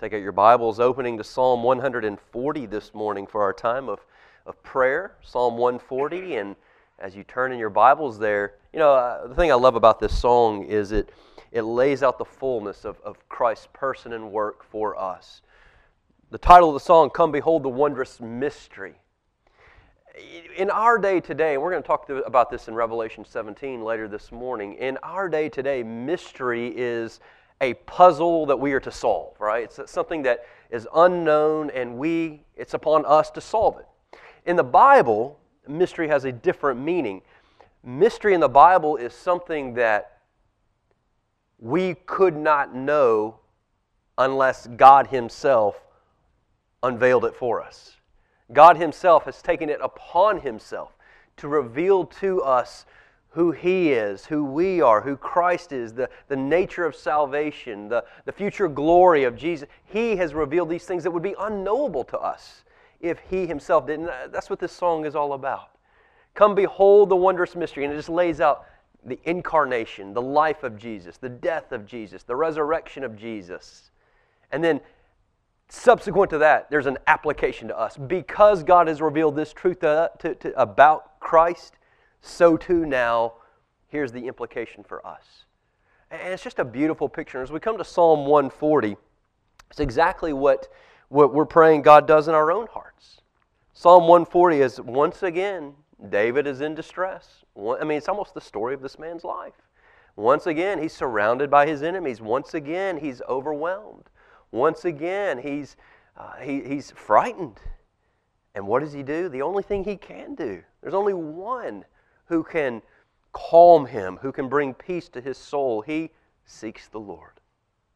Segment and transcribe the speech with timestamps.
[0.00, 3.98] Take out your Bibles, opening to Psalm 140 this morning for our time of,
[4.46, 5.16] of prayer.
[5.22, 6.36] Psalm 140.
[6.36, 6.54] And
[7.00, 9.98] as you turn in your Bibles there, you know, uh, the thing I love about
[9.98, 11.10] this song is it,
[11.50, 15.42] it lays out the fullness of, of Christ's person and work for us.
[16.30, 18.94] The title of the song, Come Behold the Wondrous Mystery.
[20.56, 24.06] In our day today, and we're going to talk about this in Revelation 17 later
[24.06, 27.18] this morning, in our day today, mystery is
[27.60, 29.64] a puzzle that we are to solve, right?
[29.64, 33.86] It's something that is unknown and we it's upon us to solve it.
[34.46, 37.22] In the Bible, mystery has a different meaning.
[37.84, 40.18] Mystery in the Bible is something that
[41.58, 43.38] we could not know
[44.16, 45.76] unless God himself
[46.82, 47.96] unveiled it for us.
[48.52, 50.96] God himself has taken it upon himself
[51.36, 52.86] to reveal to us
[53.30, 58.04] who He is, who we are, who Christ is, the, the nature of salvation, the,
[58.24, 59.68] the future glory of Jesus.
[59.84, 62.64] He has revealed these things that would be unknowable to us
[63.00, 64.10] if He Himself didn't.
[64.32, 65.70] That's what this song is all about.
[66.34, 67.84] Come behold the wondrous mystery.
[67.84, 68.64] And it just lays out
[69.04, 73.90] the incarnation, the life of Jesus, the death of Jesus, the resurrection of Jesus.
[74.50, 74.80] And then
[75.68, 77.96] subsequent to that, there's an application to us.
[77.96, 81.77] Because God has revealed this truth to, to, to, about Christ,
[82.20, 83.34] so too now,
[83.88, 85.44] here's the implication for us.
[86.10, 87.42] And it's just a beautiful picture.
[87.42, 88.96] As we come to Psalm 140,
[89.70, 90.68] it's exactly what,
[91.08, 93.20] what we're praying God does in our own hearts.
[93.74, 95.74] Psalm 140 is once again,
[96.08, 97.44] David is in distress.
[97.56, 99.54] I mean, it's almost the story of this man's life.
[100.16, 102.20] Once again, he's surrounded by his enemies.
[102.20, 104.10] Once again, he's overwhelmed.
[104.50, 105.76] Once again, he's,
[106.16, 107.60] uh, he, he's frightened.
[108.54, 109.28] And what does he do?
[109.28, 110.62] The only thing he can do.
[110.80, 111.84] There's only one
[112.28, 112.82] who can
[113.32, 115.82] calm him, who can bring peace to his soul.
[115.82, 116.10] He
[116.44, 117.40] seeks the Lord.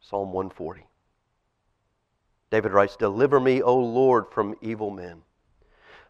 [0.00, 0.86] Psalm 140.
[2.50, 5.22] David writes, Deliver me, O Lord, from evil men.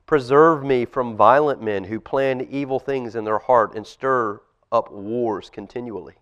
[0.04, 4.40] Preserve me from violent men who plan evil things in their heart and stir
[4.70, 6.16] up wars continually.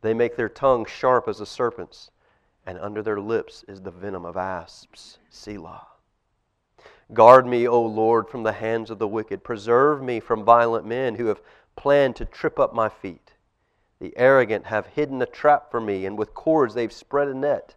[0.00, 2.10] They make their tongue sharp as a serpent's,
[2.64, 5.18] and under their lips is the venom of asps.
[5.28, 5.86] Selah.
[7.12, 9.44] Guard me, O Lord, from the hands of the wicked.
[9.44, 11.40] Preserve me from violent men who have
[11.76, 13.32] planned to trip up my feet.
[14.00, 17.76] The arrogant have hidden a trap for me, and with cords they've spread a net.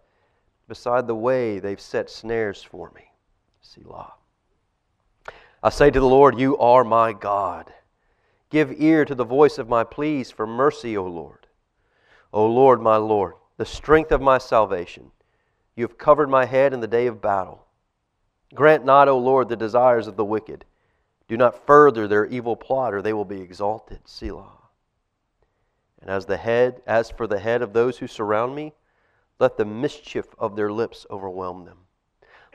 [0.68, 3.12] Beside the way they've set snares for me.
[3.62, 4.14] Selah.
[5.62, 7.74] I say to the Lord, You are my God.
[8.50, 11.48] Give ear to the voice of my pleas for mercy, O Lord.
[12.34, 15.12] O Lord, my Lord, the strength of my salvation.
[15.76, 17.66] You have covered my head in the day of battle.
[18.54, 20.66] Grant not, O Lord, the desires of the wicked.
[21.28, 24.00] Do not further their evil plot, or they will be exalted.
[24.06, 24.58] Selah.
[26.02, 28.74] And as the head, as for the head of those who surround me,
[29.38, 31.78] let the mischief of their lips overwhelm them.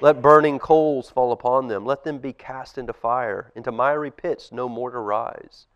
[0.01, 1.87] Let burning coals fall upon them.
[1.87, 5.67] Let them be cast into fire, into miry pits, no more to rise.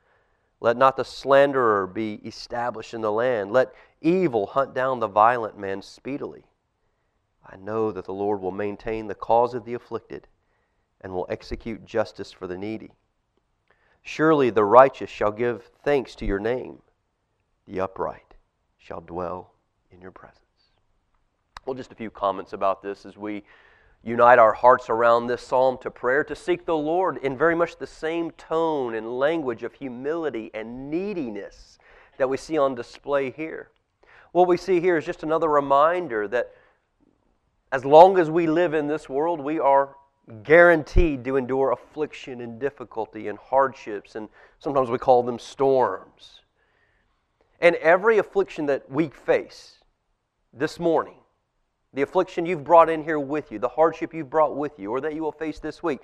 [0.60, 3.52] Let not the slanderer be established in the land.
[3.52, 6.44] Let evil hunt down the violent man speedily.
[7.48, 10.26] I know that the Lord will maintain the cause of the afflicted
[11.00, 12.90] and will execute justice for the needy.
[14.02, 16.82] Surely the righteous shall give thanks to your name,
[17.66, 18.34] the upright
[18.76, 19.52] shall dwell
[19.90, 20.38] in your presence.
[21.64, 23.44] Well, just a few comments about this as we
[24.02, 27.76] unite our hearts around this psalm to prayer to seek the Lord in very much
[27.76, 31.78] the same tone and language of humility and neediness
[32.16, 33.70] that we see on display here.
[34.32, 36.52] What we see here is just another reminder that
[37.72, 39.94] as long as we live in this world, we are
[40.42, 46.40] guaranteed to endure affliction and difficulty and hardships, and sometimes we call them storms.
[47.60, 49.78] And every affliction that we face
[50.52, 51.16] this morning,
[51.92, 55.00] the affliction you've brought in here with you, the hardship you've brought with you, or
[55.00, 56.00] that you will face this week,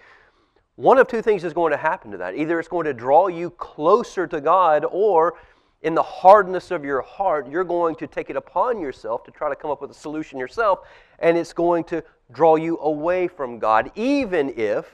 [0.76, 2.34] one of two things is going to happen to that.
[2.34, 5.34] Either it's going to draw you closer to God, or
[5.82, 9.50] in the hardness of your heart, you're going to take it upon yourself to try
[9.50, 10.80] to come up with a solution yourself,
[11.18, 12.02] and it's going to
[12.32, 14.86] draw you away from God, even if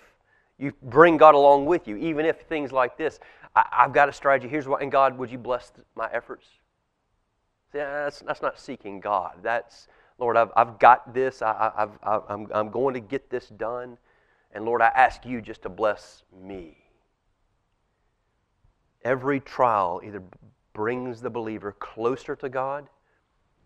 [0.59, 3.19] you bring God along with you, even if things like this.
[3.57, 4.49] I, have got a strategy.
[4.49, 6.47] Here's what, and God, would you bless my efforts?
[7.73, 9.39] See, uh, that's, that's not seeking God.
[9.43, 9.89] That's,
[10.19, 11.43] Lord, I've, I've got this.
[11.43, 13.97] I, I've, I'm, I'm going to get this done.
[14.53, 16.77] And Lord, I ask you just to bless me.
[19.03, 20.23] Every trial either
[20.73, 22.89] brings the believer closer to God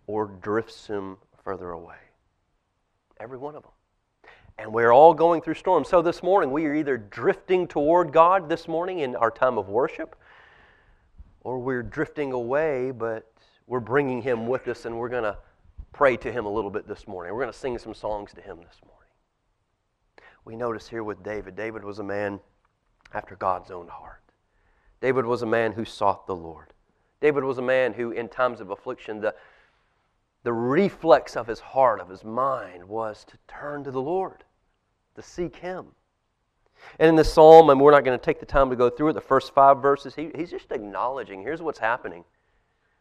[0.07, 1.97] or drifts him further away.
[3.19, 3.73] Every one of them.
[4.59, 5.89] And we're all going through storms.
[5.89, 9.69] So this morning, we are either drifting toward God this morning in our time of
[9.69, 10.17] worship,
[11.41, 13.33] or we're drifting away, but
[13.67, 15.37] we're bringing Him with us and we're going to
[15.95, 17.33] pray to him a little bit this morning.
[17.33, 19.09] We're going to sing some songs to him this morning.
[20.45, 22.41] We notice here with David, David was a man
[23.15, 24.21] after God's own heart.
[25.01, 26.73] David was a man who sought the Lord.
[27.21, 29.35] David was a man who, in times of affliction, the,
[30.45, 34.45] the reflex of his heart, of his mind, was to turn to the Lord,
[35.17, 35.87] to seek him.
[36.99, 39.09] And in this psalm, and we're not going to take the time to go through
[39.09, 42.25] it, the first five verses, he, he's just acknowledging here's what's happening.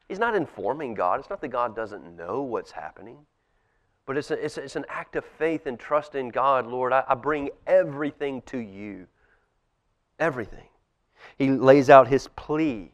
[0.08, 1.20] He's not informing God.
[1.20, 3.18] It's not that God doesn't know what's happening,
[4.06, 6.66] but it's, a, it's, a, it's an act of faith and trust in God.
[6.66, 9.08] Lord, I, I bring everything to you.
[10.18, 10.68] Everything.
[11.38, 12.92] He lays out his plea.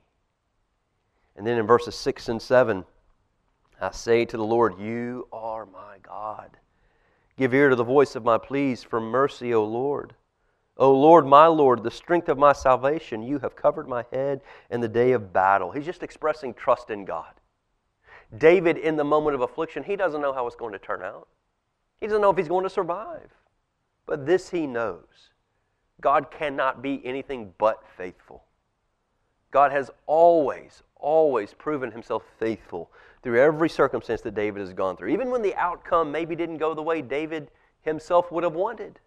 [1.36, 2.84] And then in verses 6 and 7,
[3.82, 6.58] I say to the Lord, You are my God.
[7.38, 10.14] Give ear to the voice of my pleas for mercy, O Lord.
[10.76, 14.82] O Lord, my Lord, the strength of my salvation, you have covered my head in
[14.82, 15.72] the day of battle.
[15.72, 17.34] He's just expressing trust in God.
[18.38, 21.28] David, in the moment of affliction, he doesn't know how it's going to turn out.
[22.00, 23.30] He doesn't know if he's going to survive.
[24.06, 25.30] But this he knows
[26.02, 28.44] God cannot be anything but faithful.
[29.52, 32.90] God has always, always proven himself faithful
[33.22, 35.10] through every circumstance that David has gone through.
[35.10, 37.52] Even when the outcome maybe didn't go the way David
[37.82, 39.00] himself would have wanted.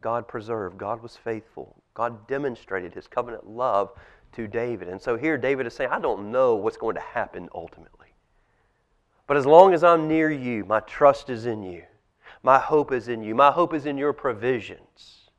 [0.00, 1.76] God preserved, God was faithful.
[1.94, 3.90] God demonstrated his covenant love
[4.32, 4.88] to David.
[4.88, 8.08] And so here David is saying, I don't know what's going to happen ultimately.
[9.26, 11.84] But as long as I'm near you, my trust is in you.
[12.42, 13.34] My hope is in you.
[13.34, 15.30] My hope is in your provisions.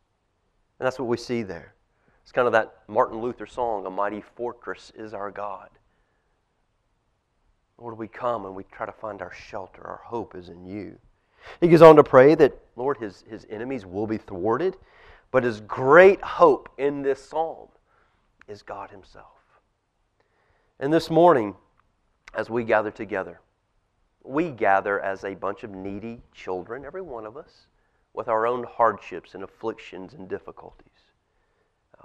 [0.79, 1.73] And that's what we see there.
[2.21, 5.69] It's kind of that Martin Luther song, A Mighty Fortress is Our God.
[7.77, 9.81] Lord, we come and we try to find our shelter.
[9.85, 10.97] Our hope is in you.
[11.59, 14.77] He goes on to pray that, Lord, his, his enemies will be thwarted,
[15.31, 17.67] but his great hope in this psalm
[18.47, 19.27] is God Himself.
[20.79, 21.55] And this morning,
[22.33, 23.39] as we gather together,
[24.23, 27.67] we gather as a bunch of needy children, every one of us,
[28.13, 30.92] with our own hardships and afflictions and difficulties.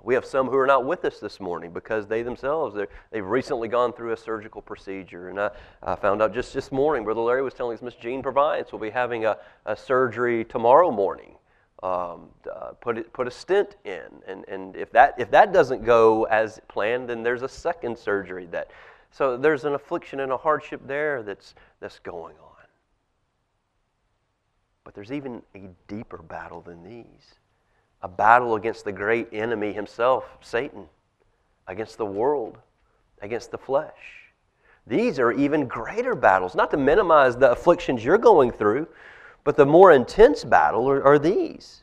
[0.03, 2.77] We have some who are not with us this morning because they themselves,
[3.11, 5.29] they've recently gone through a surgical procedure.
[5.29, 5.51] And I,
[5.83, 8.79] I, found out just this morning, Brother Larry was telling us Miss Jean Provides will
[8.79, 9.37] be having a,
[9.67, 11.35] a surgery tomorrow morning.
[11.83, 14.23] Um, uh, put, it, put a stent in.
[14.27, 18.47] And, and if, that, if that doesn't go as planned, then there's a second surgery.
[18.47, 18.71] That,
[19.11, 22.67] so there's an affliction and a hardship there that's, that's going on.
[24.85, 27.35] But there's even a deeper battle than these
[28.03, 30.87] a battle against the great enemy himself, Satan,
[31.67, 32.59] against the world,
[33.23, 34.33] against the flesh.
[34.87, 38.89] These are even greater battles, not to minimize the afflictions you're going through,
[39.45, 41.83] but the more intense battle are, are these.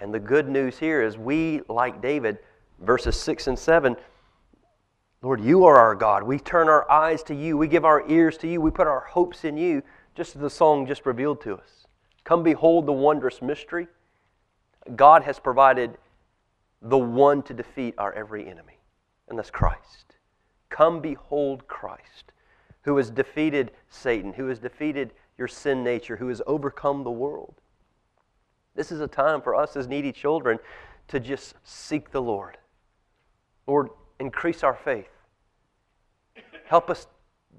[0.00, 2.38] And the good news here is we, like David,
[2.80, 3.96] verses 6 and 7,
[5.22, 6.22] Lord, you are our God.
[6.22, 7.56] We turn our eyes to you.
[7.56, 8.60] We give our ears to you.
[8.60, 9.82] We put our hopes in you,
[10.14, 11.86] just as the song just revealed to us.
[12.24, 13.88] Come behold the wondrous mystery.
[14.96, 15.96] God has provided
[16.82, 18.78] the one to defeat our every enemy,
[19.28, 20.16] and that's Christ.
[20.68, 22.32] Come behold Christ,
[22.82, 27.54] who has defeated Satan, who has defeated your sin nature, who has overcome the world.
[28.74, 30.58] This is a time for us as needy children
[31.08, 32.58] to just seek the Lord.
[33.66, 33.88] Lord,
[34.20, 35.08] increase our faith.
[36.66, 37.06] Help us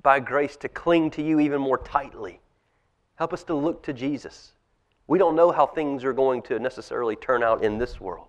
[0.01, 2.42] by grace to cling to you even more tightly.
[3.16, 4.54] Help us to look to Jesus.
[5.07, 8.28] We don't know how things are going to necessarily turn out in this world.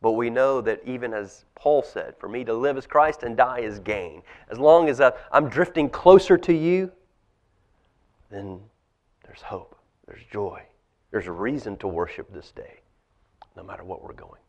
[0.00, 3.36] But we know that even as Paul said, for me to live as Christ and
[3.36, 4.22] die is gain.
[4.50, 6.92] As long as uh, I'm drifting closer to you,
[8.30, 8.60] then
[9.24, 10.62] there's hope, there's joy,
[11.10, 12.80] there's a reason to worship this day,
[13.56, 14.43] no matter what we're going